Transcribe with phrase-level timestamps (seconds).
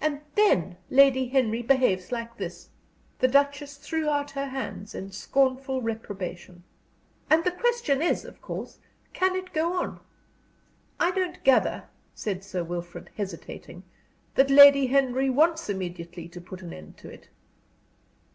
[0.00, 2.70] And then Lady Henry behaves like this!"
[3.18, 6.64] The Duchess threw out her hands in scornful reprobation.
[7.28, 8.78] "And the question is, of course,
[9.12, 10.00] Can it go on?"
[10.98, 11.84] "I don't gather,"
[12.14, 13.82] said Sir Wilfrid, hesitating,
[14.36, 17.28] "that Lady Henry wants immediately to put an end to it."